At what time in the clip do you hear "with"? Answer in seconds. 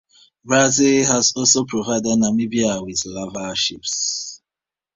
2.83-3.03